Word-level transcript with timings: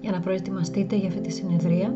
Για 0.00 0.10
να 0.10 0.20
προετοιμαστείτε 0.20 0.96
για 0.96 1.08
αυτή 1.08 1.20
τη 1.20 1.32
συνεδρία, 1.32 1.94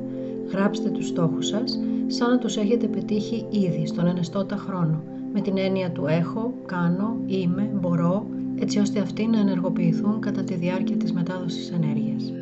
γράψτε 0.52 0.88
τους 0.88 1.06
στόχους 1.06 1.46
σας 1.46 1.80
σαν 2.06 2.30
να 2.30 2.38
τους 2.38 2.56
έχετε 2.56 2.86
πετύχει 2.86 3.46
ήδη 3.50 3.86
στον 3.86 4.06
ενεστώτα 4.06 4.56
χρόνο, 4.56 5.02
με 5.32 5.40
την 5.40 5.58
έννοια 5.58 5.90
του 5.90 6.06
έχω, 6.06 6.54
κάνω, 6.66 7.16
είμαι, 7.26 7.70
μπορώ, 7.80 8.26
έτσι 8.58 8.78
ώστε 8.78 9.00
αυτοί 9.00 9.26
να 9.26 9.38
ενεργοποιηθούν 9.38 10.20
κατά 10.20 10.42
τη 10.42 10.54
διάρκεια 10.54 10.96
της 10.96 11.12
μετάδοσης 11.12 11.70
ενέργειας. 11.70 12.32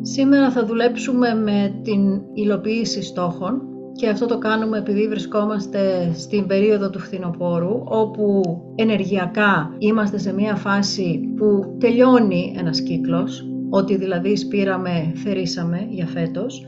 Σήμερα 0.00 0.50
θα 0.50 0.66
δουλέψουμε 0.66 1.34
με 1.34 1.74
την 1.82 2.20
υλοποίηση 2.34 3.02
στόχων 3.02 3.62
και 3.92 4.08
αυτό 4.08 4.26
το 4.26 4.38
κάνουμε 4.38 4.78
επειδή 4.78 5.08
βρισκόμαστε 5.08 6.12
στην 6.14 6.46
περίοδο 6.46 6.90
του 6.90 6.98
φθινοπόρου 6.98 7.82
όπου 7.84 8.42
ενεργειακά 8.74 9.74
είμαστε 9.78 10.18
σε 10.18 10.34
μια 10.34 10.54
φάση 10.54 11.20
που 11.36 11.76
τελειώνει 11.78 12.54
ένας 12.58 12.80
κύκλος, 12.80 13.46
ότι 13.74 13.96
δηλαδή 13.96 14.36
σπήραμε, 14.36 15.12
θερήσαμε 15.14 15.86
για 15.88 16.06
φέτος 16.06 16.66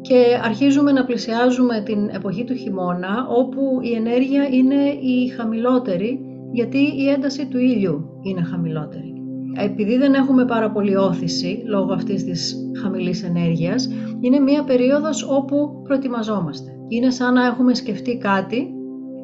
και 0.00 0.24
αρχίζουμε 0.44 0.92
να 0.92 1.04
πλησιάζουμε 1.04 1.82
την 1.84 2.08
εποχή 2.08 2.44
του 2.44 2.54
χειμώνα 2.54 3.26
όπου 3.28 3.60
η 3.82 3.94
ενέργεια 3.94 4.48
είναι 4.50 4.82
η 5.00 5.28
χαμηλότερη 5.28 6.20
γιατί 6.52 6.78
η 6.78 7.08
ένταση 7.08 7.46
του 7.46 7.58
ήλιου 7.58 8.20
είναι 8.22 8.42
χαμηλότερη. 8.42 9.12
Επειδή 9.56 9.96
δεν 9.96 10.14
έχουμε 10.14 10.44
πάρα 10.44 10.70
πολύ 10.70 10.96
όθηση 10.96 11.62
λόγω 11.66 11.92
αυτής 11.92 12.24
της 12.24 12.56
χαμηλής 12.82 13.22
ενέργειας, 13.22 13.88
είναι 14.20 14.38
μια 14.38 14.64
περίοδος 14.64 15.28
όπου 15.30 15.82
προετοιμαζόμαστε. 15.82 16.70
Είναι 16.88 17.10
σαν 17.10 17.34
να 17.34 17.46
έχουμε 17.46 17.74
σκεφτεί 17.74 18.18
κάτι 18.18 18.74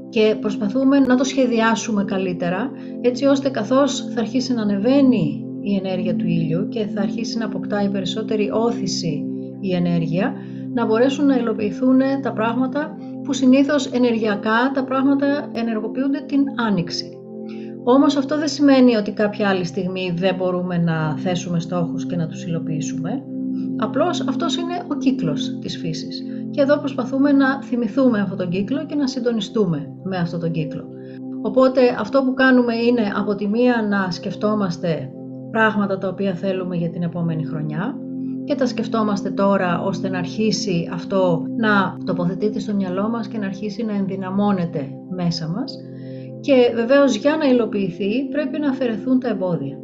και 0.09 0.37
προσπαθούμε 0.41 0.99
να 0.99 1.17
το 1.17 1.25
σχεδιάσουμε 1.25 2.05
καλύτερα, 2.05 2.71
έτσι 3.01 3.25
ώστε 3.25 3.49
καθώς 3.49 4.01
θα 4.15 4.21
αρχίσει 4.21 4.55
να 4.55 4.63
ανεβαίνει 4.63 5.45
η 5.63 5.75
ενέργεια 5.75 6.17
του 6.17 6.27
ήλιου 6.27 6.69
και 6.69 6.87
θα 6.87 7.01
αρχίσει 7.01 7.39
να 7.39 7.45
αποκτάει 7.45 7.89
περισσότερη 7.89 8.51
όθηση 8.53 9.25
η 9.61 9.75
ενέργεια, 9.75 10.35
να 10.75 10.87
μπορέσουν 10.87 11.27
να 11.27 11.37
υλοποιηθούν 11.37 11.99
τα 12.23 12.33
πράγματα 12.33 12.97
που 13.25 13.33
συνήθως 13.33 13.87
ενεργειακά 13.87 14.71
τα 14.75 14.85
πράγματα 14.85 15.51
ενεργοποιούνται 15.53 16.21
την 16.27 16.45
άνοιξη. 16.69 17.15
Όμως 17.85 18.17
αυτό 18.17 18.39
δεν 18.39 18.49
σημαίνει 18.49 18.97
ότι 18.97 19.13
κάποια 19.13 19.49
άλλη 19.49 19.65
στιγμή 19.65 20.15
δεν 20.17 20.35
μπορούμε 20.35 20.79
να 20.79 21.17
θέσουμε 21.17 21.61
στόχους 21.61 22.07
και 22.07 22.17
να 22.17 22.27
τους 22.27 22.45
υλοποιήσουμε. 22.45 23.23
Απλώς 23.77 24.21
αυτός 24.29 24.57
είναι 24.57 24.85
ο 24.89 24.95
κύκλος 24.95 25.59
της 25.61 25.79
φύσης. 25.79 26.23
Και 26.51 26.61
εδώ 26.61 26.79
προσπαθούμε 26.79 27.33
να 27.33 27.63
θυμηθούμε 27.63 28.21
αυτόν 28.21 28.39
τον 28.39 28.49
κύκλο 28.49 28.87
και 28.87 28.95
να 28.95 29.07
συντονιστούμε 29.07 29.93
με 30.03 30.17
αυτόν 30.17 30.41
τον 30.41 30.51
κύκλο. 30.51 30.85
Οπότε 31.43 31.81
αυτό 31.99 32.23
που 32.23 32.35
κάνουμε 32.35 32.75
είναι 32.75 33.13
από 33.17 33.35
τη 33.35 33.49
μία 33.49 33.87
να 33.89 34.11
σκεφτόμαστε 34.11 35.11
πράγματα 35.51 35.99
τα 35.99 36.09
οποία 36.09 36.35
θέλουμε 36.35 36.77
για 36.77 36.91
την 36.91 37.03
επόμενη 37.03 37.45
χρονιά 37.45 37.95
και 38.45 38.55
τα 38.55 38.67
σκεφτόμαστε 38.67 39.31
τώρα 39.31 39.83
ώστε 39.83 40.09
να 40.09 40.19
αρχίσει 40.19 40.89
αυτό 40.93 41.45
να 41.57 41.97
τοποθετείται 42.05 42.59
στο 42.59 42.75
μυαλό 42.75 43.09
μας 43.09 43.29
και 43.29 43.39
να 43.39 43.47
αρχίσει 43.47 43.85
να 43.85 43.93
ενδυναμώνεται 43.93 44.89
μέσα 45.11 45.49
μας 45.49 45.73
και 46.41 46.73
βεβαίως 46.75 47.17
για 47.17 47.37
να 47.37 47.45
υλοποιηθεί 47.49 48.25
πρέπει 48.31 48.59
να 48.59 48.69
αφαιρεθούν 48.69 49.21
τα 49.21 49.29
εμπόδια. 49.29 49.79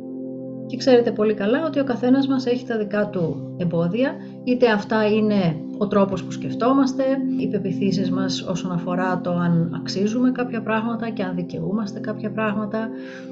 Και 0.67 0.77
ξέρετε 0.77 1.12
πολύ 1.12 1.34
καλά 1.34 1.64
ότι 1.67 1.80
ο 1.80 1.84
καθένας 1.84 2.27
μας 2.27 2.47
έχει 2.47 2.67
τα 2.67 2.78
δικά 2.78 3.08
του 3.08 3.55
εμπόδια, 3.56 4.14
είτε 4.45 4.70
αυτά 4.70 5.06
είναι 5.06 5.56
ο 5.79 5.87
τρόπος 5.87 6.25
που 6.25 6.31
σκεφτόμαστε, 6.31 7.05
οι 7.39 7.49
πεπιθήσεις 7.49 8.11
μας 8.11 8.43
όσον 8.43 8.73
αφορά 8.73 9.21
το 9.21 9.31
αν 9.31 9.73
αξίζουμε 9.81 10.31
κάποια 10.31 10.63
πράγματα 10.63 11.11
και 11.11 11.23
αν 11.23 11.35
δικαιούμαστε 11.35 12.01
κάποια 12.01 12.33
πράγματα. 12.33 12.89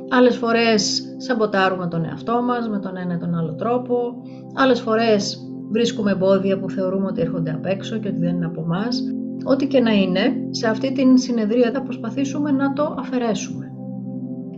Άλλες 0.09 0.37
φορές 0.37 1.03
σαμποτάρουμε 1.17 1.87
τον 1.87 2.05
εαυτό 2.05 2.43
μας 2.43 2.69
με 2.69 2.79
τον 2.79 2.97
ένα 2.97 3.15
ή 3.15 3.19
τον 3.19 3.35
άλλο 3.35 3.55
τρόπο. 3.55 4.15
Άλλες 4.55 4.81
φορές 4.81 5.39
βρίσκουμε 5.71 6.11
εμπόδια 6.11 6.59
που 6.59 6.71
θεωρούμε 6.71 7.07
ότι 7.07 7.21
έρχονται 7.21 7.51
απ' 7.51 7.67
έξω 7.67 7.99
και 7.99 8.09
ότι 8.09 8.19
δεν 8.19 8.35
είναι 8.35 8.47
από 8.47 8.61
εμάς. 8.61 9.03
Ό,τι 9.45 9.67
και 9.67 9.81
να 9.81 9.93
είναι, 9.93 10.33
σε 10.51 10.69
αυτή 10.69 10.93
την 10.93 11.19
συνεδρία 11.19 11.71
θα 11.71 11.83
προσπαθήσουμε 11.83 12.51
να 12.51 12.73
το 12.73 12.95
αφαιρέσουμε. 12.99 13.69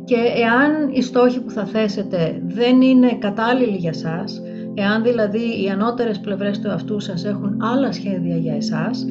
Και 0.05 0.17
εάν 0.17 0.89
οι 0.93 1.03
στόχοι 1.03 1.41
που 1.41 1.51
θα 1.51 1.65
θέσετε 1.65 2.43
δεν 2.47 2.81
είναι 2.81 3.17
κατάλληλοι 3.19 3.77
για 3.77 3.93
σας, 3.93 4.43
εάν 4.79 5.03
δηλαδή 5.03 5.63
οι 5.63 5.69
ανώτερες 5.69 6.21
πλευρές 6.21 6.61
του 6.61 6.69
εαυτού 6.69 7.01
σας 7.01 7.25
έχουν 7.25 7.57
άλλα 7.63 7.93
σχέδια 7.93 8.37
για 8.37 8.55
εσάς, 8.55 9.07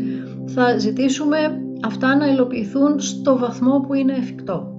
θα 0.46 0.78
ζητήσουμε 0.78 1.38
αυτά 1.86 2.16
να 2.16 2.28
υλοποιηθούν 2.28 3.00
στο 3.00 3.38
βαθμό 3.38 3.80
που 3.80 3.94
είναι 3.94 4.14
εφικτό. 4.14 4.70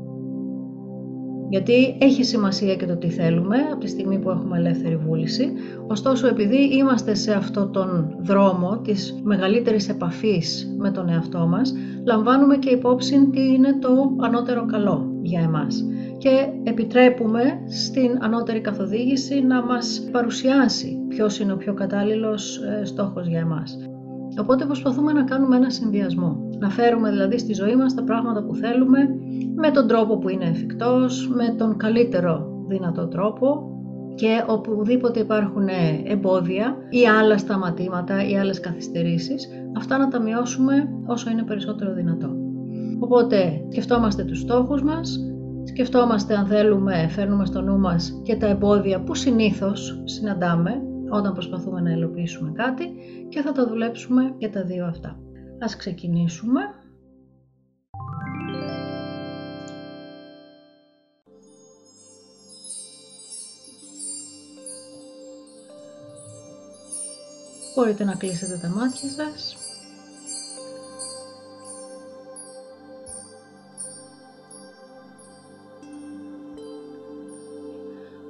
Γιατί 1.49 1.97
έχει 2.01 2.25
σημασία 2.25 2.75
και 2.77 2.87
το 2.87 2.97
τι 2.97 3.09
θέλουμε 3.09 3.57
από 3.73 3.81
τη 3.81 3.89
στιγμή 3.89 4.19
που 4.19 4.31
έχουμε 4.31 4.59
ελεύθερη 4.59 4.97
βούληση. 4.97 5.53
Ωστόσο, 5.87 6.27
επειδή 6.27 6.77
είμαστε 6.77 7.15
σε 7.15 7.33
αυτό 7.33 7.69
τον 7.69 8.17
δρόμο 8.21 8.81
της 8.85 9.21
μεγαλύτερης 9.23 9.89
επαφής 9.89 10.75
με 10.79 10.91
τον 10.91 11.09
εαυτό 11.09 11.47
μας, 11.47 11.75
λαμβάνουμε 12.07 12.57
και 12.57 12.71
υπόψη 12.71 13.29
τι 13.33 13.41
είναι 13.41 13.79
το 13.79 14.17
ανώτερο 14.21 14.67
καλό 14.67 15.19
για 15.23 15.41
εμάς. 15.41 15.85
Και 16.19 16.49
επιτρέπουμε 16.63 17.41
στην 17.69 18.19
ανώτερη 18.21 18.61
καθοδήγηση 18.61 19.41
να 19.41 19.63
μας 19.63 20.09
παρουσιάσει 20.13 20.99
ποιος 21.09 21.39
είναι 21.39 21.53
ο 21.53 21.57
πιο 21.57 21.75
κατάλληλος 21.75 22.59
ε, 22.59 22.85
στόχος 22.85 23.27
για 23.27 23.41
εμάς. 23.41 23.77
Οπότε 24.41 24.65
προσπαθούμε 24.65 25.13
να 25.13 25.23
κάνουμε 25.23 25.57
ένα 25.57 25.71
συνδυασμό. 25.71 26.49
Να 26.59 26.71
φέρουμε 26.71 27.11
δηλαδή 27.11 27.39
στη 27.39 27.55
ζωή 27.55 27.77
μας 27.77 27.95
τα 27.95 28.03
πράγματα 28.03 28.43
που 28.43 28.55
θέλουμε 28.55 28.99
με 29.55 29.71
τον 29.71 29.87
τρόπο 29.87 30.19
που 30.19 30.29
είναι 30.29 30.45
εφικτός, 30.45 31.29
με 31.29 31.55
τον 31.59 31.77
καλύτερο 31.77 32.65
δυνατό 32.69 33.09
τρόπο 33.09 33.71
και 34.15 34.45
οπουδήποτε 34.47 35.21
υπάρχουν 35.21 35.69
εμπόδια 36.05 36.77
ή 36.91 37.07
άλλα 37.07 37.39
σταματήματα 37.39 38.29
ή 38.29 38.39
άλλες 38.39 38.61
καθυστερήσεις, 38.61 39.49
αυτά 39.77 39.99
να 39.99 40.09
τα 40.09 40.21
μειώσουμε 40.21 40.89
όσο 41.07 41.31
είναι 41.31 41.43
περισσότερο 41.43 41.93
δυνατό. 41.93 42.37
Οπότε 42.99 43.65
σκεφτόμαστε 43.69 44.25
τους 44.25 44.39
στόχους 44.41 44.83
μας, 44.83 45.19
σκεφτόμαστε 45.69 46.37
αν 46.37 46.47
θέλουμε, 46.47 47.09
φέρνουμε 47.09 47.45
στο 47.47 47.61
νου 47.61 47.79
μας 47.79 48.21
και 48.23 48.37
τα 48.37 48.47
εμπόδια 48.47 49.01
που 49.01 49.15
συνήθως 49.15 50.01
συναντάμε 50.05 50.83
όταν 51.09 51.33
προσπαθούμε 51.33 51.81
να 51.81 51.91
υλοποιήσουμε 51.91 52.53
κάτι 52.53 52.85
και 53.29 53.41
θα 53.41 53.53
τα 53.53 53.67
δουλέψουμε 53.67 54.35
και 54.39 54.49
τα 54.49 54.65
δύο 54.65 54.87
αυτά. 54.87 55.19
Ας 55.61 55.77
ξεκινήσουμε. 55.77 56.61
Μπορείτε 67.75 68.05
να 68.05 68.15
κλείσετε 68.15 68.59
τα 68.63 68.69
μάτια 68.69 69.09
σας. 69.09 69.66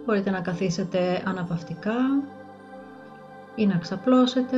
Μπορείτε 0.06 0.31
να 0.31 0.41
καθίσετε 0.41 1.22
αναπαυτικά 1.25 1.94
ή 3.55 3.67
να 3.67 3.77
ξαπλώσετε. 3.78 4.56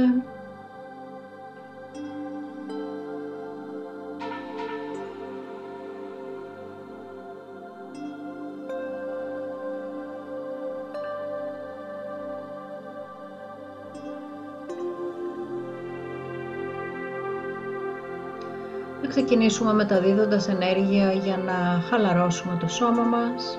Θα 19.03 19.09
ξεκινήσουμε 19.09 19.73
μεταδίδοντας 19.73 20.49
ενέργεια 20.49 21.13
για 21.13 21.37
να 21.37 21.83
χαλαρώσουμε 21.89 22.57
το 22.61 22.69
σώμα 22.69 23.03
μας, 23.03 23.59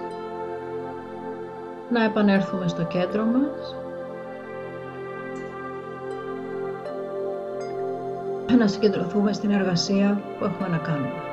να 1.90 2.04
επανέλθουμε 2.04 2.68
στο 2.68 2.84
κέντρο 2.84 3.24
μας 3.24 3.76
να 8.60 8.68
συγκεντρωθούμε 8.68 9.34
στην 9.34 9.52
εργασία 9.52 10.22
που 10.40 10.46
έχουμε 10.46 10.68
να 10.68 10.78
κάνουμε. 10.78 11.29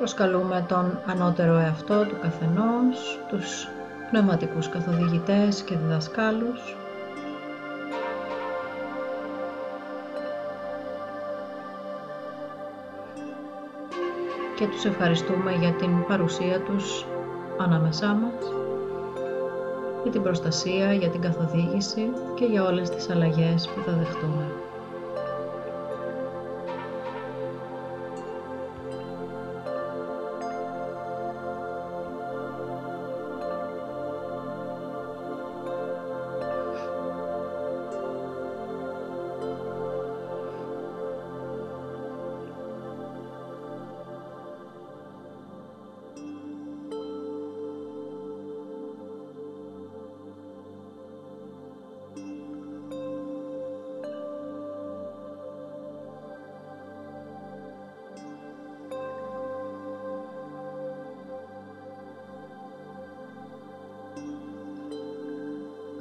Προσκαλούμε 0.00 0.64
τον 0.68 0.98
ανώτερο 1.06 1.56
εαυτό 1.56 2.06
του 2.06 2.18
καθενός, 2.22 3.18
τους 3.28 3.68
πνευματικούς 4.10 4.68
καθοδηγητές 4.68 5.62
και 5.62 5.76
διδασκάλους, 5.76 6.76
και 14.56 14.66
τους 14.66 14.84
ευχαριστούμε 14.84 15.52
για 15.52 15.72
την 15.72 16.04
παρουσία 16.08 16.60
τους 16.60 17.06
ανάμεσά 17.58 18.06
μας, 18.06 18.52
για 20.02 20.12
την 20.12 20.22
προστασία, 20.22 20.92
για 20.92 21.08
την 21.08 21.20
καθοδήγηση 21.20 22.10
και 22.34 22.44
για 22.44 22.64
όλες 22.64 22.90
τις 22.90 23.10
αλλαγές 23.10 23.68
που 23.68 23.80
θα 23.86 23.92
δεχτούμε. 23.92 24.69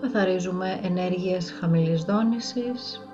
Καθαρίζουμε 0.01 0.79
ενέργειες 0.83 1.51
χαμηλής 1.59 2.03
δόνησης. 2.03 3.07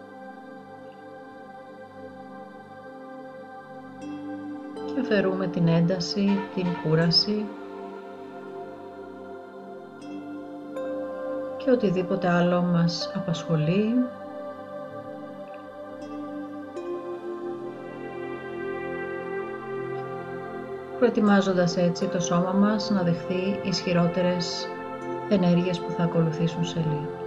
Και 4.86 5.00
αφαιρούμε 5.00 5.48
την 5.48 5.68
ένταση, 5.68 6.40
την 6.56 6.66
κούραση 6.84 7.46
και 11.66 11.72
οτιδήποτε 11.72 12.30
άλλο 12.30 12.62
μας 12.62 13.12
απασχολεί 13.16 13.94
προετοιμάζοντας 21.00 21.78
έτσι 21.78 22.08
το 22.08 22.20
σώμα 22.20 22.52
μας 22.52 22.90
να 22.90 23.04
δεχθεί 23.04 23.60
ισχυρότερες 23.64 24.68
ενέργειες 25.30 25.80
που 25.80 25.92
θα 25.92 26.04
ακολουθήσουν 26.04 26.66
σε 26.66 26.80
λίγο. 26.80 27.25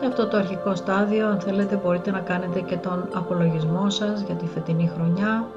Σε 0.00 0.06
αυτό 0.06 0.28
το 0.28 0.36
αρχικό 0.36 0.74
στάδιο, 0.74 1.26
αν 1.26 1.40
θέλετε, 1.40 1.76
μπορείτε 1.76 2.10
να 2.10 2.20
κάνετε 2.20 2.60
και 2.60 2.76
τον 2.76 3.08
απολογισμό 3.14 3.90
σας 3.90 4.20
για 4.20 4.34
τη 4.34 4.46
φετινή 4.46 4.90
χρονιά. 4.94 5.48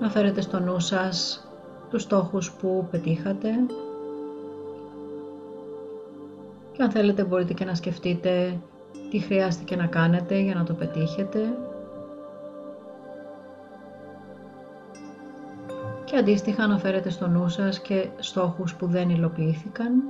Να 0.00 0.10
φέρετε 0.10 0.40
στο 0.40 0.60
νου 0.60 0.80
σας 0.80 1.48
τους 1.90 2.02
στόχους 2.02 2.52
που 2.52 2.86
πετύχατε. 2.90 3.48
Και 6.72 6.82
αν 6.82 6.90
θέλετε 6.90 7.24
μπορείτε 7.24 7.52
και 7.52 7.64
να 7.64 7.74
σκεφτείτε 7.74 8.58
τι 9.10 9.18
χρειάστηκε 9.18 9.76
να 9.76 9.86
κάνετε 9.86 10.38
για 10.38 10.54
να 10.54 10.64
το 10.64 10.74
πετύχετε. 10.74 11.38
Και 16.04 16.16
αντίστοιχα 16.16 16.66
να 16.66 16.78
φέρετε 16.78 17.10
στο 17.10 17.28
νου 17.28 17.48
σας 17.48 17.80
και 17.80 18.08
στόχους 18.18 18.74
που 18.74 18.86
δεν 18.86 19.10
υλοποιήθηκαν 19.10 20.02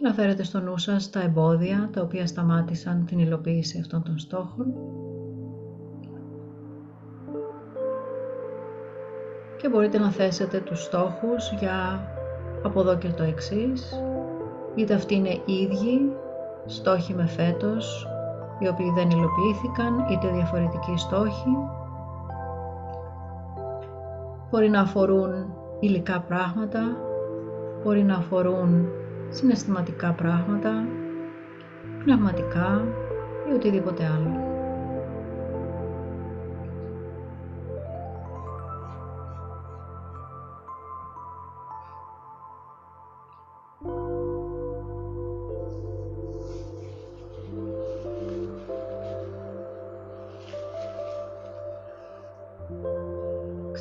να 0.00 0.12
φέρετε 0.12 0.42
στο 0.42 0.60
νου 0.60 0.78
σας 0.78 1.10
τα 1.10 1.20
εμπόδια 1.20 1.88
τα 1.92 2.00
οποία 2.02 2.26
σταμάτησαν 2.26 3.04
την 3.06 3.18
υλοποίηση 3.18 3.78
αυτών 3.78 4.02
των 4.02 4.18
στόχων. 4.18 4.74
Και 9.56 9.68
μπορείτε 9.68 9.98
να 9.98 10.10
θέσετε 10.10 10.58
τους 10.58 10.82
στόχους 10.82 11.52
για 11.58 12.08
από 12.62 12.80
εδώ 12.80 12.96
και 12.96 13.08
το 13.08 13.22
εξής. 13.22 14.02
Είτε 14.74 14.94
αυτοί 14.94 15.14
είναι 15.14 15.40
ίδιοι 15.44 16.12
στόχοι 16.66 17.14
με 17.14 17.26
φέτος 17.26 18.06
οι 18.58 18.68
οποίοι 18.68 18.92
δεν 18.94 19.10
υλοποιήθηκαν 19.10 19.98
είτε 20.10 20.28
διαφορετικοί 20.28 20.96
στόχοι. 20.96 21.56
Μπορεί 24.50 24.68
να 24.68 24.80
αφορούν 24.80 25.54
υλικά 25.80 26.20
πράγματα 26.20 26.80
μπορεί 27.84 28.02
να 28.02 28.14
αφορούν 28.14 28.88
συναισθηματικά 29.30 30.12
πράγματα, 30.12 30.86
πνευματικά 32.04 32.84
ή 33.50 33.52
οτιδήποτε 33.52 34.04
άλλο. 34.04 34.49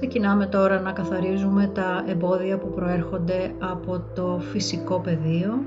Ξεκινάμε 0.10 0.46
τώρα 0.46 0.80
να 0.80 0.92
καθαρίζουμε 0.92 1.68
τα 1.68 2.04
εμπόδια 2.08 2.58
που 2.58 2.70
προέρχονται 2.74 3.54
από 3.60 4.04
το 4.16 4.40
φυσικό 4.52 5.00
πεδίο. 5.00 5.64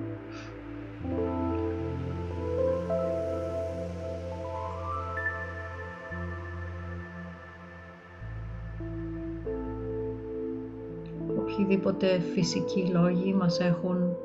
Οποιοδήποτε 11.38 12.20
φυσικοί 12.34 12.86
λόγοι 12.92 13.34
μας 13.34 13.60
έχουν 13.60 14.16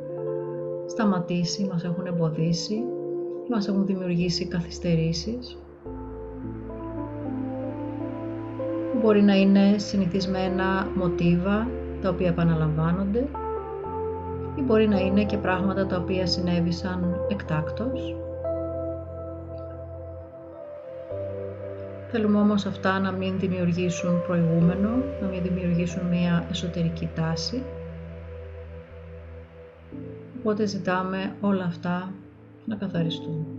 σταματήσει, 0.87 1.67
μας 1.71 1.83
έχουν 1.83 2.05
εμποδίσει, 2.05 2.83
μας 3.49 3.67
έχουν 3.67 3.85
δημιουργήσει 3.85 4.47
καθυστερήσεις. 4.47 5.57
Μπορεί 9.01 9.21
να 9.21 9.35
είναι 9.35 9.77
συνηθισμένα 9.77 10.87
μοτίβα 10.95 11.67
τα 12.01 12.09
οποία 12.09 12.27
επαναλαμβάνονται 12.27 13.27
ή 14.55 14.61
μπορεί 14.61 14.87
να 14.87 14.99
είναι 14.99 15.25
και 15.25 15.37
πράγματα 15.37 15.85
τα 15.85 15.97
οποία 15.97 16.27
συνέβησαν 16.27 17.19
εκτάκτος. 17.27 18.15
Θέλουμε 22.11 22.39
όμως 22.39 22.65
αυτά 22.65 22.99
να 22.99 23.11
μην 23.11 23.39
δημιουργήσουν 23.39 24.21
προηγούμενο, 24.27 24.89
να 25.21 25.27
μην 25.27 25.41
δημιουργήσουν 25.41 26.07
μία 26.07 26.45
εσωτερική 26.49 27.09
τάση. 27.15 27.63
Οπότε 30.39 30.65
ζητάμε 30.65 31.35
όλα 31.41 31.63
αυτά 31.63 32.13
να 32.65 32.75
καθαριστούν. 32.75 33.56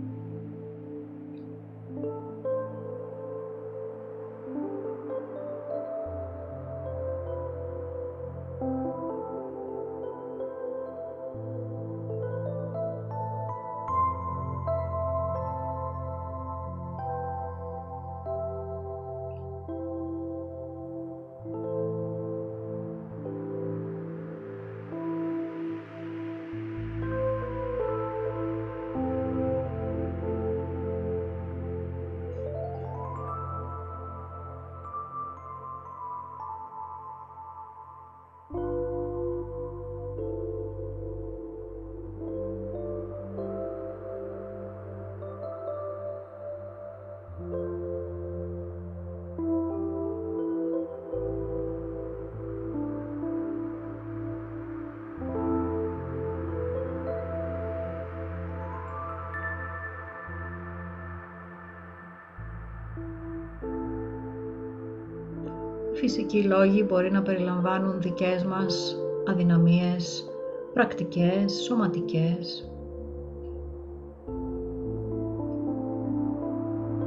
Φυσικοί 66.09 66.43
λόγοι 66.43 66.85
μπορεί 66.87 67.11
να 67.11 67.21
περιλαμβάνουν 67.21 68.01
δικές 68.01 68.43
μας 68.43 68.97
αδυναμίες, 69.29 70.29
πρακτικές, 70.73 71.53
σωματικές, 71.53 72.71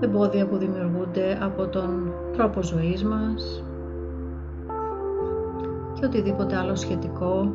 εμπόδια 0.01 0.47
που 0.47 0.57
δημιουργούνται 0.57 1.39
από 1.41 1.67
τον 1.67 2.13
τρόπο 2.33 2.63
ζωής 2.63 3.05
μας 3.05 3.65
και 5.95 6.05
οτιδήποτε 6.05 6.57
άλλο 6.57 6.77
σχετικό 6.77 7.53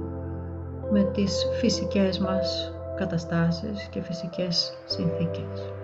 με 0.92 1.04
τις 1.04 1.46
φυσικές 1.60 2.20
μας 2.20 2.74
καταστάσεις 2.98 3.88
και 3.92 4.02
φυσικές 4.02 4.78
συνθήκες. 4.86 5.77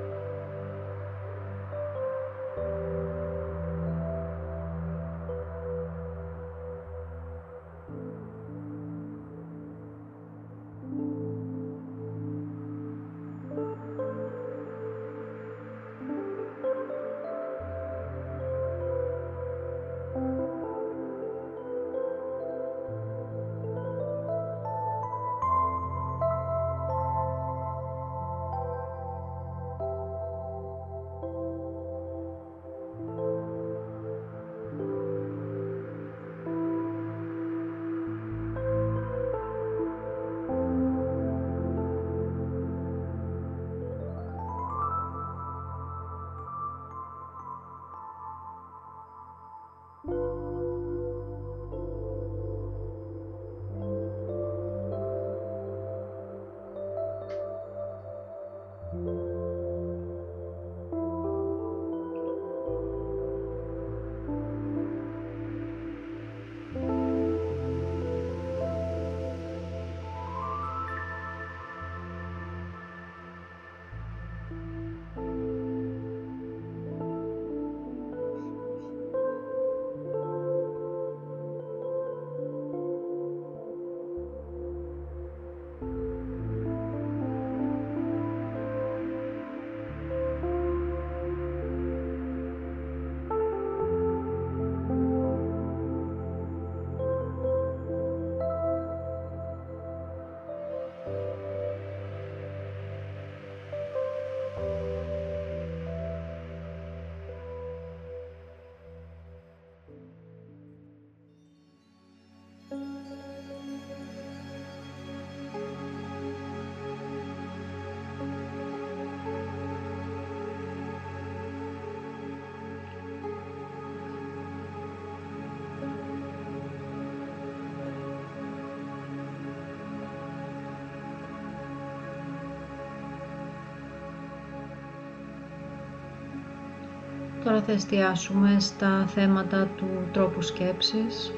Τώρα 137.43 137.62
θα 137.62 137.71
εστιάσουμε 137.71 138.55
στα 138.59 139.05
θέματα 139.07 139.67
του 139.77 139.88
τρόπου 140.12 140.41
σκέψης, 140.41 141.33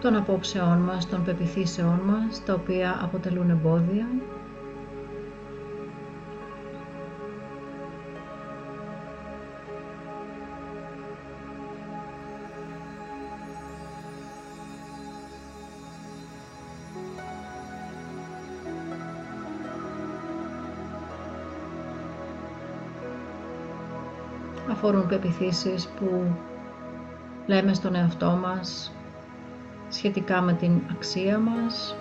των 0.00 0.16
απόψεών 0.16 0.78
μας, 0.78 1.08
των 1.08 1.24
πεπιθήσεών 1.24 2.00
μας, 2.04 2.44
τα 2.44 2.54
οποία 2.54 2.98
αποτελούν 3.02 3.50
εμπόδια 3.50 4.06
αφορούν 24.70 25.06
πεπιθήσεις 25.06 25.86
που 25.86 26.36
λέμε 27.46 27.74
στον 27.74 27.94
εαυτό 27.94 28.30
μας 28.30 28.92
σχετικά 29.88 30.40
με 30.40 30.52
την 30.52 30.80
αξία 30.90 31.38
μας, 31.38 31.96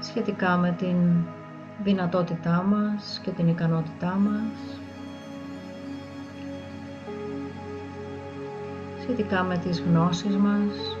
σχετικά 0.00 0.56
με 0.56 0.74
την 0.78 0.96
δυνατότητά 1.82 2.62
μας 2.62 3.20
και 3.22 3.30
την 3.30 3.48
ικανότητά 3.48 4.18
μας, 4.18 4.80
σχετικά 9.02 9.42
με 9.42 9.56
τις 9.58 9.80
γνώσεις 9.80 10.36
μας, 10.36 10.95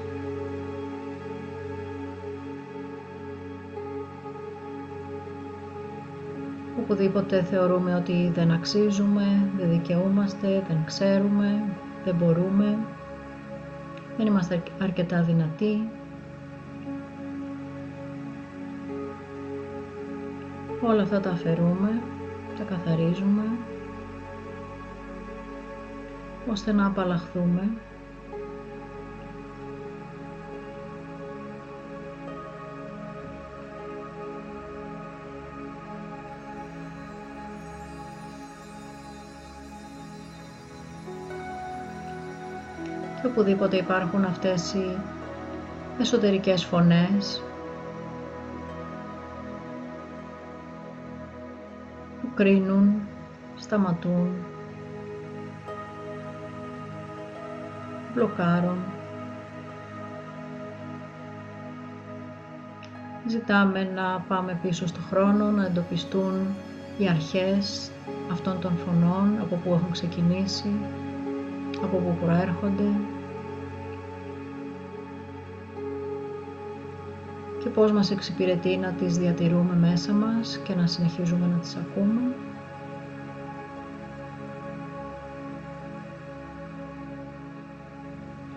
οπουδήποτε 6.86 7.42
θεωρούμε 7.42 7.94
ότι 7.94 8.30
δεν 8.34 8.50
αξίζουμε, 8.50 9.50
δεν 9.56 9.70
δικαιούμαστε, 9.70 10.64
δεν 10.68 10.84
ξέρουμε, 10.84 11.62
δεν 12.04 12.14
μπορούμε, 12.14 12.78
δεν 14.16 14.26
είμαστε 14.26 14.62
αρκετά 14.82 15.22
δυνατοί. 15.22 15.88
Όλα 20.80 21.02
αυτά 21.02 21.20
τα 21.20 21.30
αφαιρούμε, 21.30 22.02
τα 22.58 22.64
καθαρίζουμε, 22.64 23.42
ώστε 26.50 26.72
να 26.72 26.86
απαλλαχθούμε 26.86 27.70
οπουδήποτε 43.36 43.76
υπάρχουν 43.76 44.24
αυτές 44.24 44.72
οι 44.72 44.98
εσωτερικές 46.00 46.64
φωνές 46.64 47.42
που 52.20 52.28
κρίνουν, 52.34 52.92
σταματούν, 53.56 54.28
μπλοκάρουν. 58.14 58.78
Ζητάμε 63.26 63.90
να 63.94 64.24
πάμε 64.28 64.58
πίσω 64.62 64.86
στο 64.86 65.00
χρόνο, 65.10 65.50
να 65.50 65.66
εντοπιστούν 65.66 66.46
οι 66.98 67.08
αρχές 67.08 67.90
αυτών 68.32 68.60
των 68.60 68.72
φωνών, 68.76 69.38
από 69.40 69.56
που 69.56 69.72
έχουν 69.72 69.90
ξεκινήσει, 69.92 70.70
από 71.82 71.96
που 71.96 72.16
προέρχονται 72.24 72.84
και 77.66 77.72
πώς 77.72 77.92
μας 77.92 78.10
εξυπηρετεί 78.10 78.76
να 78.76 78.92
τις 78.92 79.18
διατηρούμε 79.18 79.74
μέσα 79.74 80.12
μας 80.12 80.60
και 80.64 80.74
να 80.74 80.86
συνεχίζουμε 80.86 81.46
να 81.46 81.58
τις 81.58 81.76
ακούμε. 81.76 82.20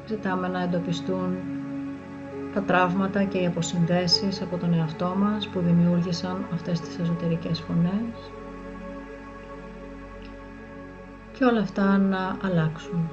Ζητάμε 0.08 0.48
να 0.48 0.62
εντοπιστούν 0.64 1.38
τα 2.54 2.62
τραύματα 2.62 3.24
και 3.24 3.38
οι 3.38 3.46
αποσυνδέσεις 3.46 4.42
από 4.42 4.58
τον 4.58 4.74
εαυτό 4.74 5.16
μας 5.18 5.48
που 5.48 5.60
δημιούργησαν 5.60 6.46
αυτές 6.54 6.80
τις 6.80 7.00
εσωτερικές 7.00 7.60
φωνές 7.60 8.32
και 11.32 11.46
όλα 11.46 11.60
αυτά 11.62 11.98
να 11.98 12.38
αλλάξουν. 12.44 13.10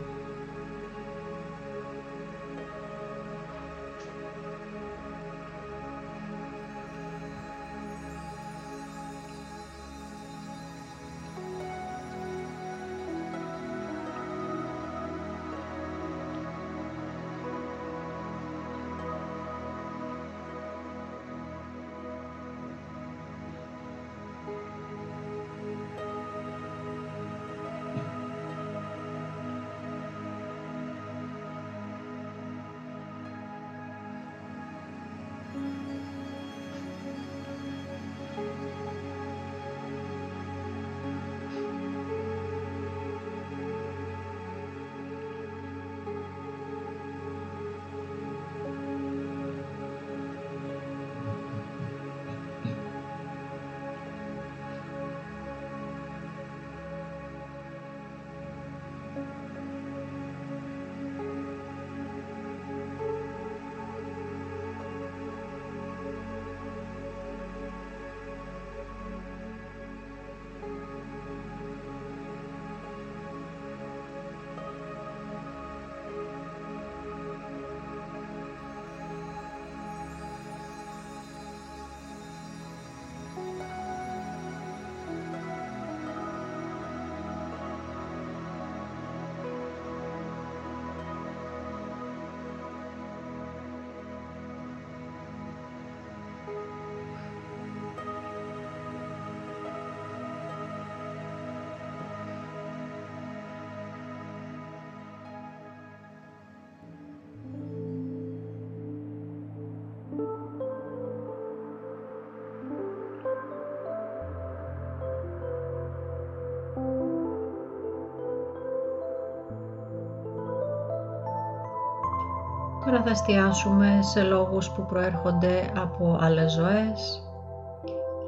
Τώρα 122.87 123.03
θα 123.03 123.11
εστιάσουμε 123.11 123.99
σε 124.01 124.23
λόγους 124.23 124.71
που 124.71 124.87
προέρχονται 124.87 125.73
από 125.77 126.19
άλλες 126.21 126.53
ζωές, 126.53 127.23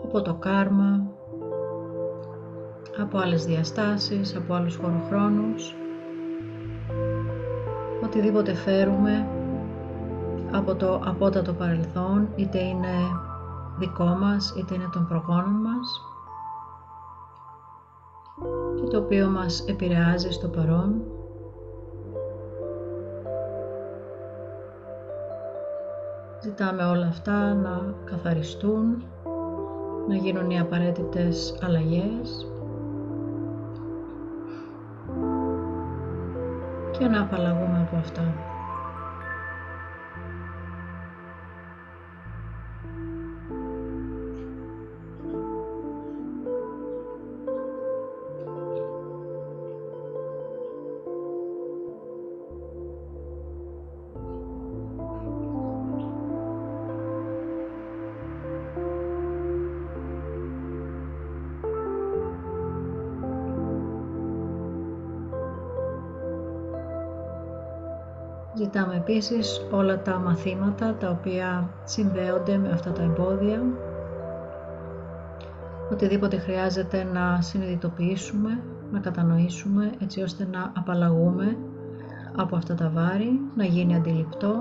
από 0.04 0.22
το 0.22 0.34
κάρμα, 0.34 1.06
από 3.00 3.18
άλλες 3.18 3.44
διαστάσεις, 3.44 4.36
από 4.36 4.54
άλλους 4.54 4.76
χωροχρόνους. 4.76 5.74
Οτιδήποτε 8.04 8.54
φέρουμε 8.54 9.26
από 10.52 10.74
το 10.74 11.00
απότατο 11.04 11.52
παρελθόν, 11.52 12.28
είτε 12.36 12.58
είναι 12.58 12.94
δικό 13.78 14.04
μας, 14.04 14.54
είτε 14.58 14.74
είναι 14.74 14.88
των 14.92 15.06
προγόνων 15.08 15.60
μας 15.60 16.00
και 18.80 18.86
το 18.86 18.98
οποίο 18.98 19.28
μας 19.28 19.64
επηρεάζει 19.68 20.30
στο 20.30 20.48
παρόν 20.48 21.02
Ζητάμε 26.40 26.84
όλα 26.84 27.06
αυτά 27.06 27.54
να 27.54 27.94
καθαριστούν, 28.04 29.04
να 30.08 30.14
γίνουν 30.14 30.50
οι 30.50 30.60
απαραίτητες 30.60 31.58
αλλαγές 31.62 32.46
και 36.98 37.06
να 37.06 37.20
απαλλαγούμε 37.20 37.78
από 37.86 37.96
αυτά. 37.96 38.34
Ζητάμε 68.72 68.96
επίσης 68.96 69.66
όλα 69.70 70.02
τα 70.02 70.18
μαθήματα 70.18 70.94
τα 70.94 71.10
οποία 71.10 71.70
συνδέονται 71.84 72.56
με 72.56 72.70
αυτά 72.72 72.92
τα 72.92 73.02
εμπόδια. 73.02 73.62
Οτιδήποτε 75.92 76.38
χρειάζεται 76.38 77.04
να 77.12 77.40
συνειδητοποιήσουμε, 77.40 78.62
να 78.92 79.00
κατανοήσουμε 79.00 79.90
έτσι 80.02 80.22
ώστε 80.22 80.48
να 80.52 80.72
απαλλαγούμε 80.76 81.56
από 82.36 82.56
αυτά 82.56 82.74
τα 82.74 82.90
βάρη, 82.94 83.40
να 83.56 83.64
γίνει 83.64 83.94
αντιληπτό. 83.94 84.54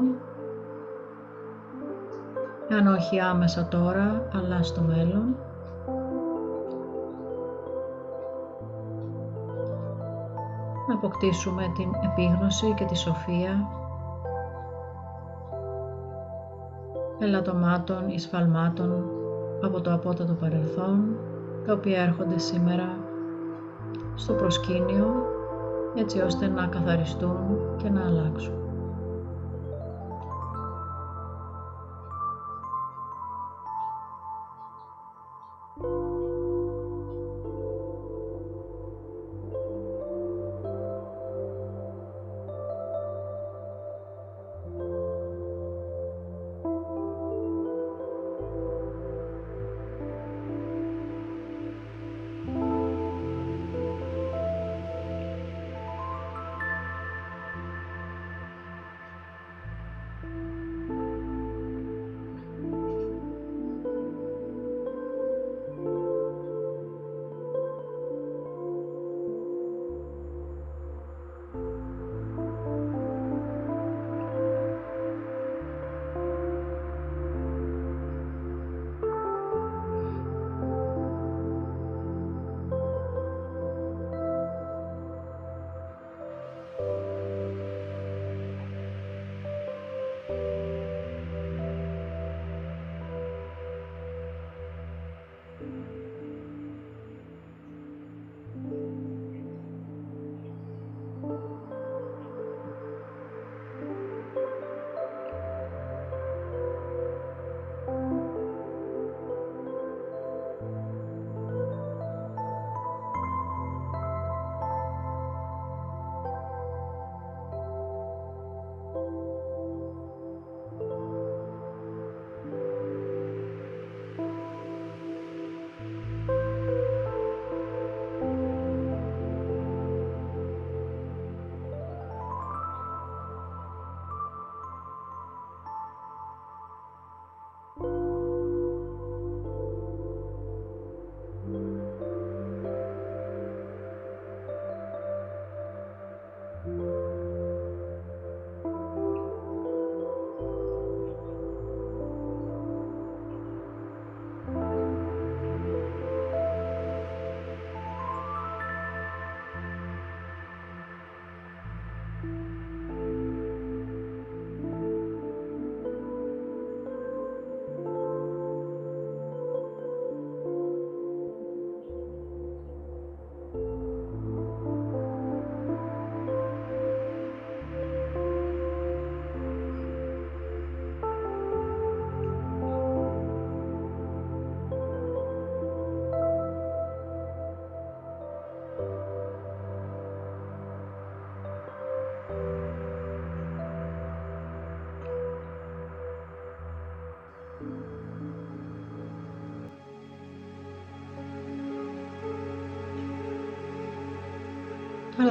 Αν 2.71 2.87
όχι 2.87 3.19
άμεσα 3.19 3.67
τώρα, 3.67 4.27
αλλά 4.33 4.63
στο 4.63 4.81
μέλλον. 4.81 5.35
Να 10.87 10.93
αποκτήσουμε 10.93 11.63
την 11.75 11.89
επίγνωση 12.11 12.73
και 12.73 12.85
τη 12.85 12.97
σοφία 12.97 13.67
ελαττωμάτων, 17.19 18.09
εισφαλμάτων 18.09 19.03
από 19.61 19.81
το 19.81 19.93
απότατο 19.93 20.33
παρελθόν, 20.33 21.15
τα 21.65 21.73
οποία 21.73 22.01
έρχονται 22.01 22.39
σήμερα 22.39 22.97
στο 24.15 24.33
προσκήνιο 24.33 25.25
έτσι 25.95 26.19
ώστε 26.19 26.47
να 26.47 26.67
καθαριστούν 26.67 27.37
και 27.77 27.89
να 27.89 28.05
αλλάξουν. 28.05 28.66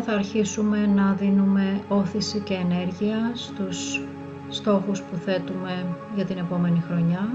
Θα 0.09 0.15
αρχίσουμε 0.15 0.87
να 0.87 1.13
δίνουμε 1.13 1.81
όθηση 1.89 2.39
και 2.41 2.55
ενέργεια 2.55 3.33
στους 3.35 4.01
στόχους 4.49 5.03
που 5.03 5.17
θέτουμε 5.17 5.87
για 6.15 6.25
την 6.25 6.39
επόμενη 6.39 6.83
χρονιά. 6.87 7.29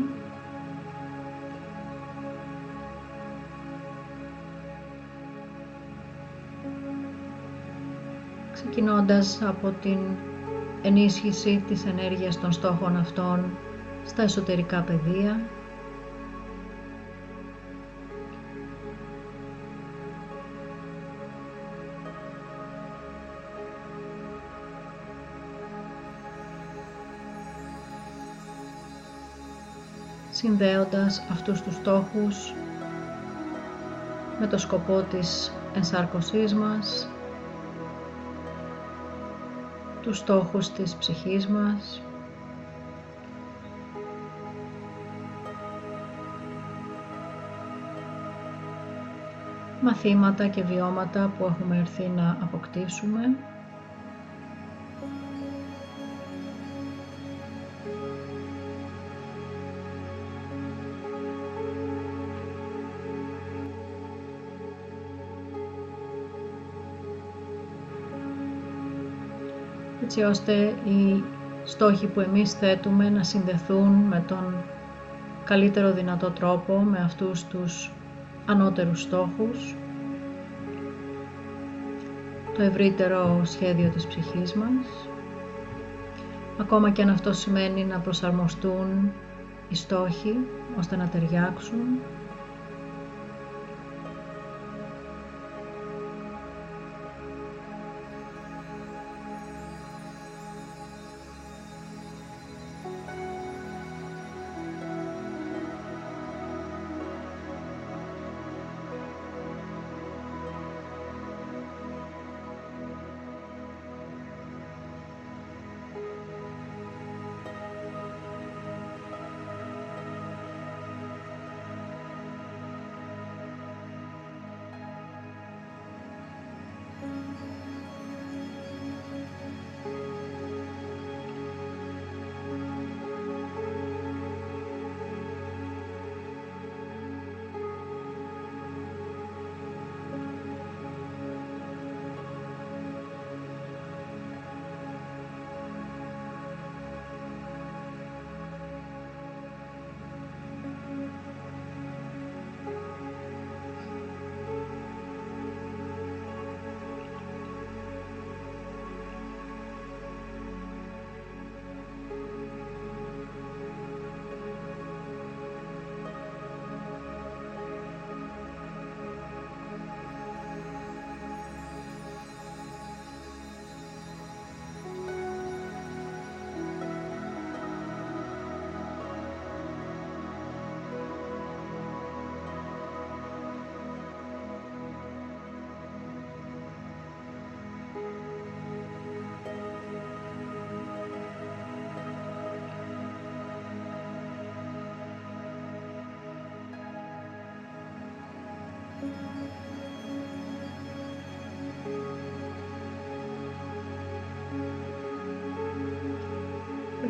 Ξεκινώντας 8.53 9.41
από 9.41 9.73
την 9.81 9.97
ενίσχυση 10.81 11.63
της 11.67 11.86
ενέργειας 11.86 12.39
των 12.39 12.51
στόχων 12.51 12.97
αυτών 12.97 13.45
στα 14.05 14.21
εσωτερικά 14.23 14.81
πεδία, 14.81 15.39
συνδέοντας 30.41 31.23
αυτούς 31.32 31.62
τους 31.62 31.75
στόχους 31.75 32.54
με 34.39 34.47
το 34.47 34.58
σκοπό 34.58 35.01
της 35.01 35.51
ενσάρκωσής 35.75 36.54
μας, 36.54 37.10
τους 40.01 40.17
στόχους 40.17 40.71
της 40.71 40.95
ψυχής 40.95 41.47
μας, 41.47 42.01
μαθήματα 49.82 50.47
και 50.47 50.63
βιώματα 50.63 51.32
που 51.38 51.45
έχουμε 51.45 51.77
έρθει 51.77 52.12
να 52.15 52.38
αποκτήσουμε 52.41 53.36
έτσι 70.12 70.24
ώστε 70.24 70.54
οι 70.84 71.24
στόχοι 71.63 72.08
που 72.08 72.19
εμείς 72.19 72.54
θέτουμε 72.54 73.10
να 73.10 73.24
συνδεθούν 73.24 73.91
με 73.91 74.24
τον 74.28 74.56
καλύτερο 75.43 75.91
δυνατό 75.91 76.30
τρόπο 76.32 76.78
με 76.78 77.00
αυτούς 77.06 77.43
τους 77.45 77.91
ανώτερους 78.45 79.02
στόχους, 79.02 79.76
το 82.56 82.62
ευρύτερο 82.62 83.41
σχέδιο 83.43 83.89
της 83.89 84.08
ψυχής 84.08 84.54
μας, 84.54 85.10
ακόμα 86.60 86.89
και 86.89 87.02
αν 87.02 87.10
αυτό 87.10 87.34
σημαίνει 87.34 87.84
να 87.84 88.00
προσαρμοστούν 88.00 89.12
οι 89.69 89.76
στόχοι 89.76 90.38
ώστε 90.78 90.95
να 90.95 91.08
ταιριάξουν 91.08 92.00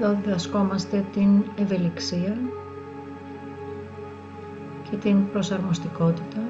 Εδώ 0.04 0.18
διδασκόμαστε 0.24 1.06
την 1.14 1.44
ευελιξία 1.56 2.38
και 4.90 4.96
την 4.98 5.32
προσαρμοστικότητα 5.32 6.41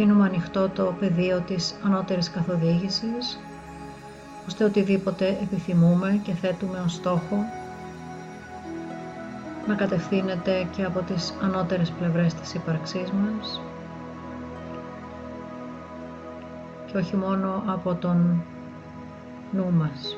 αφήνουμε 0.00 0.26
ανοιχτό 0.26 0.68
το 0.68 0.94
πεδίο 1.00 1.40
της 1.40 1.74
ανώτερης 1.84 2.30
καθοδήγησης 2.30 3.40
ώστε 4.46 4.64
οτιδήποτε 4.64 5.26
επιθυμούμε 5.28 6.20
και 6.22 6.32
θέτουμε 6.32 6.82
ως 6.84 6.92
στόχο 6.92 7.36
να 9.66 9.74
κατευθύνεται 9.74 10.66
και 10.76 10.84
από 10.84 11.00
τις 11.00 11.34
ανώτερες 11.42 11.90
πλευρές 11.90 12.34
της 12.34 12.54
ύπαρξής 12.54 13.10
μας 13.10 13.60
και 16.86 16.96
όχι 16.96 17.16
μόνο 17.16 17.62
από 17.66 17.94
τον 17.94 18.42
νου 19.52 19.72
μας. 19.72 20.16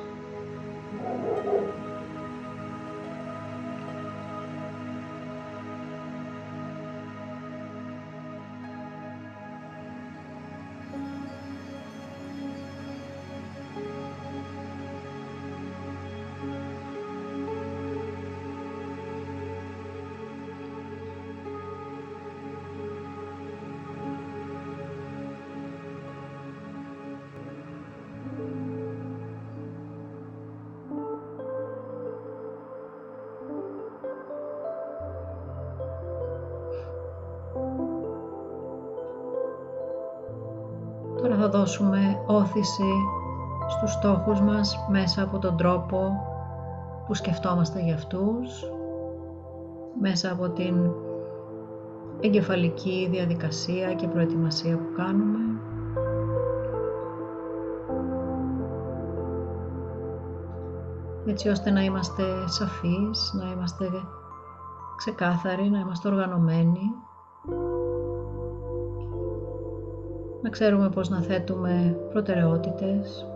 Δώσουμε 41.52 42.22
όθηση 42.26 42.92
στους 43.68 43.92
στόχους 43.92 44.40
μας 44.40 44.78
μέσα 44.90 45.22
από 45.22 45.38
τον 45.38 45.56
τρόπο 45.56 46.12
που 47.06 47.14
σκεφτόμαστε 47.14 47.80
για 47.80 47.94
αυτούς, 47.94 48.64
μέσα 50.00 50.32
από 50.32 50.48
την 50.48 50.90
εγκεφαλική 52.20 53.08
διαδικασία 53.10 53.94
και 53.94 54.08
προετοιμασία 54.08 54.76
που 54.76 54.92
κάνουμε. 54.96 55.38
έτσι 61.26 61.48
ώστε 61.48 61.70
να 61.70 61.82
είμαστε 61.82 62.22
σαφείς, 62.46 63.32
να 63.32 63.50
είμαστε 63.50 63.90
ξεκάθαροι, 64.96 65.70
να 65.70 65.78
είμαστε 65.78 66.08
οργανωμένοι 66.08 66.80
να 70.42 70.50
ξέρουμε 70.50 70.88
πώς 70.88 71.08
να 71.08 71.20
θέτουμε 71.20 71.96
προτεραιότητες. 72.10 73.26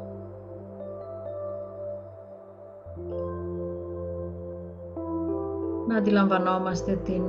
Να 5.88 5.97
αντιλαμβανόμαστε 5.97 6.97
την 7.05 7.23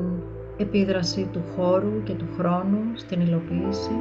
επίδραση 0.57 1.29
του 1.31 1.41
χώρου 1.55 2.03
και 2.03 2.13
του 2.13 2.27
χρόνου 2.37 2.79
στην 2.95 3.21
υλοποίηση. 3.21 3.91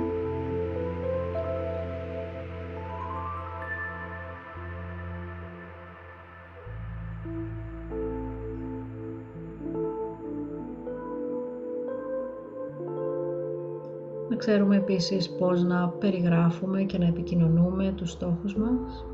Ξέρουμε 14.46 14.76
επίσης 14.76 15.30
πώς 15.30 15.62
να 15.62 15.88
περιγράφουμε 15.88 16.82
και 16.82 16.98
να 16.98 17.06
επικοινωνούμε 17.06 17.92
τους 17.96 18.10
στόχους 18.10 18.56
μας. 18.56 19.04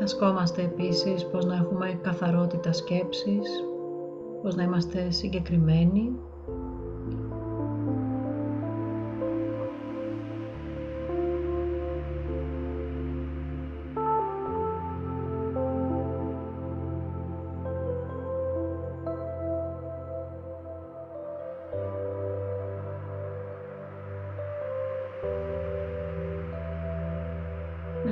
Διδασκόμαστε 0.00 0.62
επίσης 0.62 1.26
πώς 1.26 1.44
να 1.44 1.54
έχουμε 1.54 1.98
καθαρότητα 2.02 2.72
σκέψης, 2.72 3.48
πώς 4.42 4.54
να 4.54 4.62
είμαστε 4.62 5.10
συγκεκριμένοι. 5.10 6.12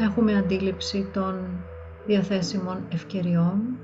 Έχουμε 0.00 0.36
αντίληψη 0.36 1.10
των 1.12 1.64
διαθέσιμων 2.06 2.86
ευκαιριών 2.92 3.78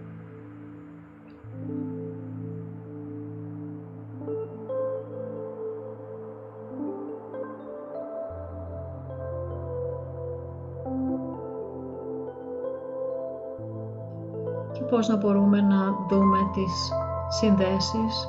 και 14.73 14.83
πώς 14.83 15.09
να 15.09 15.17
μπορούμε 15.17 15.61
να 15.61 15.93
δούμε 16.09 16.39
τις 16.55 16.93
συνδέσεις 17.29 18.29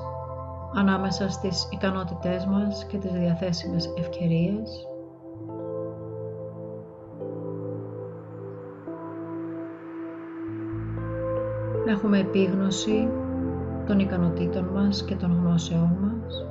ανάμεσα 0.76 1.30
στις 1.30 1.68
ικανότητές 1.72 2.46
μας 2.46 2.86
και 2.86 2.98
τις 2.98 3.12
διαθέσιμες 3.12 3.94
ευκαιρίες. 3.98 4.88
Έχουμε 11.94 12.20
επίγνωση 12.20 13.10
των 13.88 14.00
ικανοτήτων 14.00 14.64
μας 14.64 15.04
και 15.04 15.16
των 15.16 15.32
γνώσεών 15.32 15.98
μας. 16.02 16.46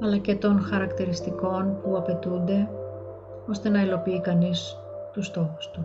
αλλά 0.00 0.16
και 0.16 0.34
των 0.34 0.60
χαρακτηριστικών 0.60 1.80
που 1.82 1.96
απαιτούνται 1.96 2.68
ώστε 3.48 3.68
να 3.68 3.82
υλοποιεί 3.82 4.20
κανείς 4.20 4.76
τους 5.12 5.26
στόχους 5.26 5.70
του. 5.70 5.84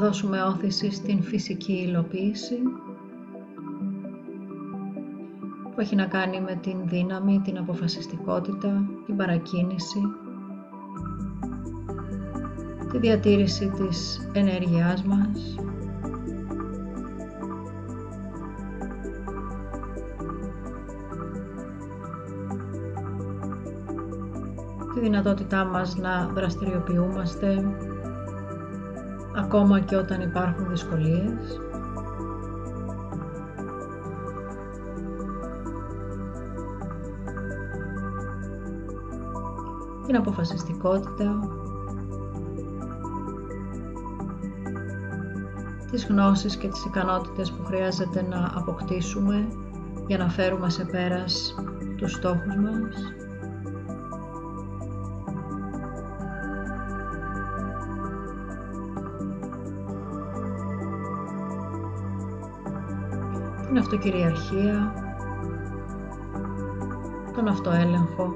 Θα 0.00 0.06
δώσουμε 0.06 0.42
όθηση 0.42 0.90
στην 0.90 1.22
φυσική 1.22 1.72
υλοποίηση 1.72 2.56
που 5.74 5.80
έχει 5.80 5.96
να 5.96 6.06
κάνει 6.06 6.40
με 6.40 6.58
την 6.62 6.76
δύναμη, 6.84 7.40
την 7.44 7.58
αποφασιστικότητα, 7.58 8.84
την 9.06 9.16
παρακίνηση, 9.16 10.00
τη 12.92 12.98
διατήρηση 12.98 13.68
της 13.68 14.28
ενέργειάς 14.32 15.02
μας, 15.02 15.54
τη 24.94 25.00
δυνατότητά 25.00 25.64
μας 25.64 25.96
να 25.96 26.26
δραστηριοποιούμαστε 26.34 27.64
ακόμα 29.38 29.80
και 29.80 29.96
όταν 29.96 30.20
υπάρχουν 30.20 30.68
δυσκολίες. 30.68 31.60
Την 40.06 40.16
αποφασιστικότητα, 40.16 41.38
τις 45.90 46.06
γνώσεις 46.06 46.56
και 46.56 46.68
τις 46.68 46.84
ικανότητες 46.84 47.52
που 47.52 47.64
χρειάζεται 47.64 48.22
να 48.22 48.52
αποκτήσουμε 48.54 49.48
για 50.06 50.18
να 50.18 50.28
φέρουμε 50.28 50.70
σε 50.70 50.84
πέρας 50.84 51.54
τους 51.96 52.12
στόχους 52.12 52.54
μας. 52.56 53.27
Την 63.78 63.86
αυτοκυριαρχία, 63.86 64.92
τον 67.34 67.48
αυτοέλεγχο, 67.48 68.34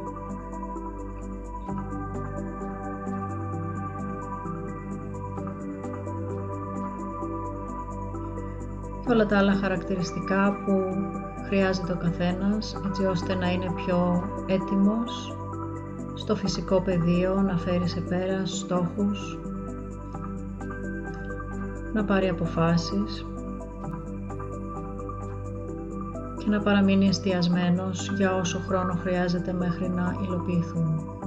και 9.04 9.10
όλα 9.10 9.26
τα 9.26 9.38
άλλα 9.38 9.54
χαρακτηριστικά 9.54 10.56
που 10.64 10.72
χρειάζεται 11.46 11.92
ο 11.92 11.96
καθένας 11.96 12.80
έτσι 12.86 13.04
ώστε 13.04 13.34
να 13.34 13.50
είναι 13.50 13.72
πιο 13.74 14.22
έτοιμος 14.46 15.36
στο 16.14 16.36
φυσικό 16.36 16.80
πεδίο 16.80 17.40
να 17.40 17.58
φέρει 17.58 17.88
σε 17.88 18.00
πέρα 18.00 18.46
στόχους, 18.46 19.38
να 21.92 22.04
πάρει 22.04 22.28
αποφάσεις 22.28 23.26
και 26.42 26.50
να 26.50 26.60
παραμείνει 26.60 27.08
εστιασμένος 27.08 28.10
για 28.16 28.34
όσο 28.34 28.58
χρόνο 28.58 28.94
χρειάζεται 28.94 29.52
μέχρι 29.52 29.88
να 29.88 30.16
υλοποιηθούν. 30.22 31.21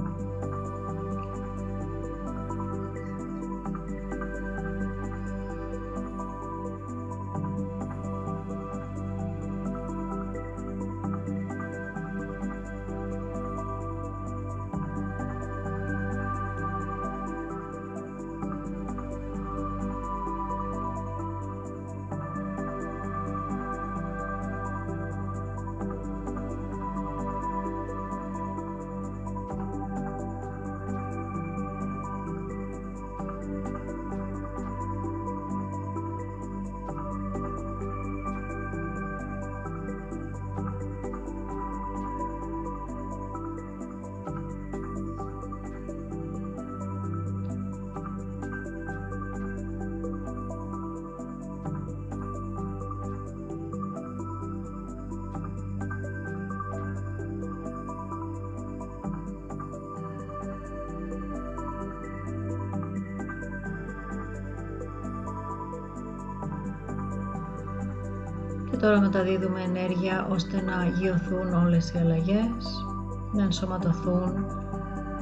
Τώρα 68.86 69.00
μεταδίδουμε 69.00 69.60
ενέργεια 69.60 70.26
ώστε 70.30 70.62
να 70.62 70.76
αγιωθούν 70.76 71.54
όλες 71.64 71.90
οι 71.90 71.98
αλλαγές, 71.98 72.84
να 73.32 73.42
ενσωματωθούν 73.42 74.44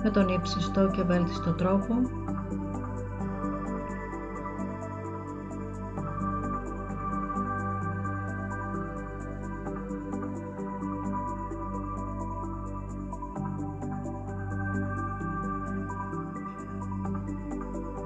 με 0.03 0.11
τον 0.11 0.29
ύψιστο 0.29 0.91
και 0.91 1.03
βέλτιστο 1.03 1.53
τρόπο. 1.53 1.95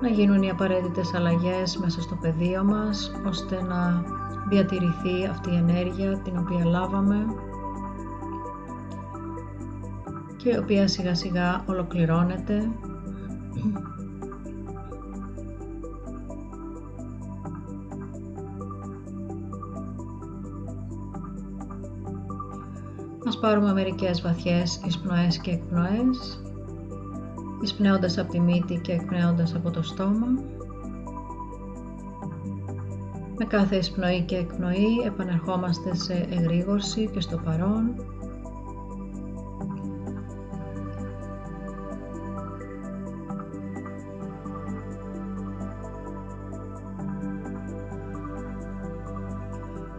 Να 0.00 0.08
γίνουν 0.08 0.42
οι 0.42 0.50
απαραίτητες 0.50 1.14
αλλαγές 1.14 1.76
μέσα 1.76 2.00
στο 2.00 2.14
πεδίο 2.14 2.64
μας 2.64 3.12
ώστε 3.26 3.62
να 3.62 4.02
διατηρηθεί 4.48 5.26
αυτή 5.30 5.50
η 5.50 5.56
ενέργεια 5.56 6.18
την 6.18 6.38
οποία 6.38 6.64
λάβαμε 6.64 7.26
και 10.36 10.48
η 10.48 10.56
οποία 10.56 10.88
σιγά 10.88 11.14
σιγά 11.14 11.64
ολοκληρώνεται 11.66 12.70
Ας 23.26 23.38
πάρουμε 23.38 23.72
μερικές 23.72 24.22
βαθιές 24.22 24.80
εισπνοές 24.86 25.38
και 25.38 25.50
εκπνοές 25.50 26.42
εισπνέοντας 27.62 28.18
από 28.18 28.30
τη 28.30 28.40
μύτη 28.40 28.80
και 28.82 28.92
εκπνέοντας 28.92 29.54
από 29.54 29.70
το 29.70 29.82
στόμα. 29.82 30.26
Με 33.38 33.44
κάθε 33.44 33.76
εισπνοή 33.76 34.22
και 34.22 34.36
εκπνοή 34.36 35.02
επανερχόμαστε 35.06 35.94
σε 35.94 36.28
εγρήγορση 36.30 37.10
και 37.12 37.20
στο 37.20 37.36
παρόν. 37.36 37.94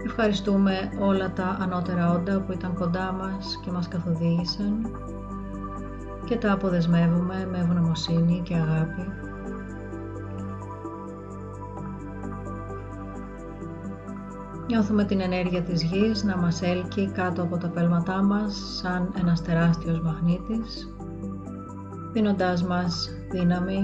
Ευχαριστούμε 0.05 0.89
όλα 0.99 1.33
τα 1.33 1.57
ανώτερα 1.59 2.11
όντα 2.11 2.41
που 2.41 2.51
ήταν 2.51 2.73
κοντά 2.73 3.11
μας 3.11 3.59
και 3.63 3.71
μας 3.71 3.87
καθοδήγησαν 3.87 4.91
και 6.25 6.35
τα 6.35 6.51
αποδεσμεύουμε 6.51 7.47
με 7.51 7.57
ευγνωμοσύνη 7.57 8.41
και 8.43 8.55
αγάπη. 8.55 9.05
Νιώθουμε 14.69 15.05
την 15.05 15.19
ενέργεια 15.19 15.61
της 15.61 15.83
γης 15.83 16.23
να 16.23 16.37
μας 16.37 16.61
έλκει 16.61 17.11
κάτω 17.13 17.41
από 17.41 17.57
τα 17.57 17.69
πέλματά 17.69 18.23
μας 18.23 18.79
σαν 18.81 19.13
ένας 19.19 19.41
τεράστιος 19.41 20.01
μαγνήτης, 20.01 20.95
δίνοντάς 22.13 22.63
μας 22.63 23.09
δύναμη, 23.31 23.79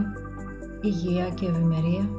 υγεία 0.81 1.29
και 1.29 1.45
ευημερία. 1.45 2.09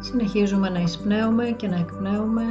Συνεχίζουμε 0.00 0.68
να 0.68 0.80
εισπνέουμε 0.80 1.44
και 1.44 1.68
να 1.68 1.76
εκπνέουμε 1.76 2.44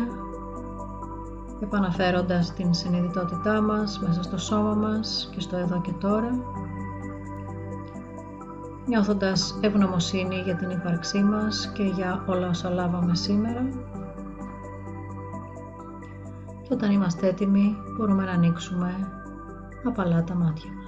επαναφέροντας 1.64 2.54
την 2.54 2.74
συνειδητότητά 2.74 3.62
μας 3.62 4.00
μέσα 4.00 4.24
στο 4.24 4.38
σώμα 4.38 4.74
μας 4.74 5.30
και 5.34 5.40
στο 5.40 5.58
εδώ 5.58 5.82
και 5.82 5.92
τώρα 5.92 6.32
νιώθοντας 8.86 9.60
ευγνωμοσύνη 9.62 10.36
για 10.36 10.56
την 10.56 10.70
ύπαρξή 10.70 11.24
μας 11.24 11.72
και 11.74 11.84
για 11.84 12.24
όλα 12.28 12.50
όσα 12.50 12.70
λάβαμε 12.70 13.16
σήμερα. 13.16 13.70
Και 16.62 16.74
όταν 16.74 16.92
είμαστε 16.92 17.28
έτοιμοι 17.28 17.76
μπορούμε 17.98 18.24
να 18.24 18.32
ανοίξουμε 18.32 19.12
απαλά 19.84 20.24
τα 20.24 20.36
μάτια 20.36 20.83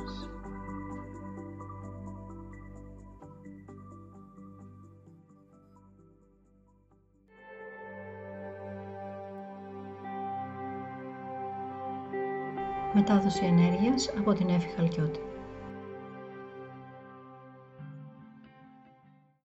μετάδοση 12.95 13.45
ενέργειας 13.45 14.09
από 14.17 14.33
την 14.33 14.49
Εύη 14.49 14.69
Χαλκιώτη. 14.75 15.19